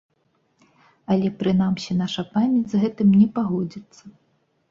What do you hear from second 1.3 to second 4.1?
прынамсі, наша памяць з гэтым не пагодзіцца.